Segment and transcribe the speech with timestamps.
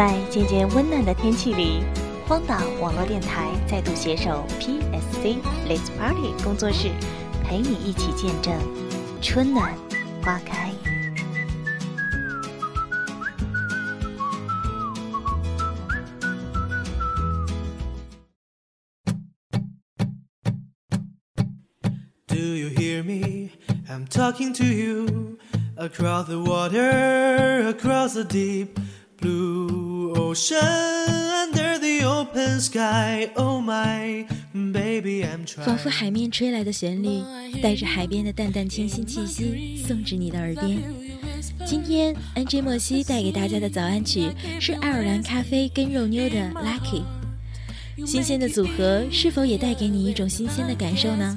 [0.00, 1.82] 在渐渐温暖的天气里，
[2.26, 5.36] 荒岛网络电台再度携手 PSC
[5.68, 6.88] Let's Party 工作室，
[7.44, 8.58] 陪你一起见证
[9.20, 9.74] 春暖
[10.22, 10.72] 花开。
[22.26, 23.50] Do you hear me?
[23.86, 25.36] I'm talking to you
[25.76, 28.78] across the water, across the deep
[29.20, 33.28] blue ocean, under the open sky.
[33.34, 35.92] Oh my baby, I'm 仿佛 trying.
[35.92, 37.22] 海面吹来的旋律，
[37.62, 40.80] 带着海边的淡淡清新气息，送至你的耳边。
[41.66, 47.02] 今天，NJ 莫西带给大家的早安曲是爱尔兰咖啡跟肉妞的《Lucky》。
[48.06, 51.36] 新鲜的组合是否也带给你一种新鲜的感受呢？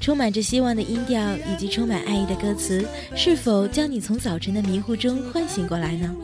[0.00, 6.14] 充满着希望的音调以及充满爱意的歌词，是否将你从早晨的迷糊中唤醒过来呢？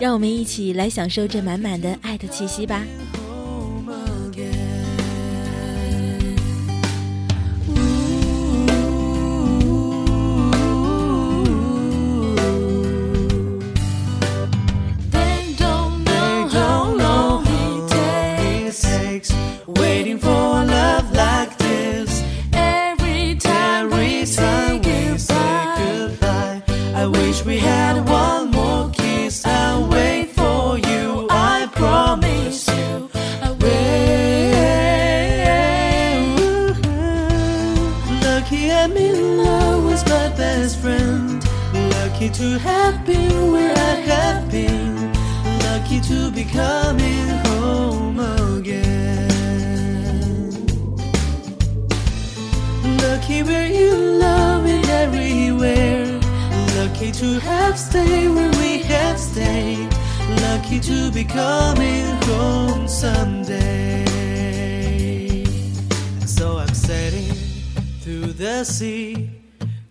[0.00, 2.84] 让我们一起来享受这满满的爱的气息吧。
[3.78, 3.90] Home
[4.30, 4.78] again.
[28.08, 28.37] Ooh.
[42.28, 45.12] Lucky to have been where I have been.
[45.60, 48.90] Lucky to be coming home again.
[52.98, 56.20] Lucky we're in love in everywhere.
[56.76, 59.88] Lucky to have stayed where we have stayed.
[60.42, 64.04] Lucky to be coming home someday.
[66.20, 67.32] And so I'm sailing
[68.02, 69.47] through the sea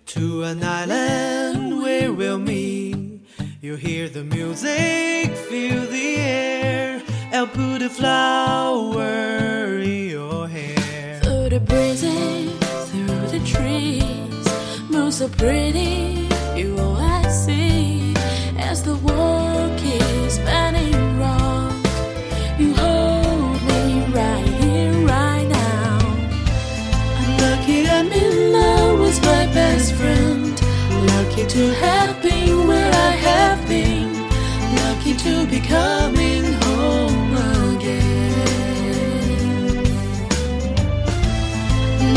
[0.07, 3.21] to an island where we'll meet.
[3.61, 7.01] You hear the music, feel the air.
[7.33, 11.19] I'll put a flower in your hair.
[11.21, 12.51] Through the breezes,
[12.89, 16.16] through the trees, move so pretty.
[31.49, 34.11] To have been where I have been.
[34.75, 37.33] Lucky to be coming home
[37.71, 38.33] again.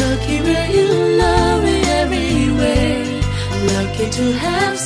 [0.03, 3.21] Lucky we're in love in every way.
[3.75, 4.77] Lucky to have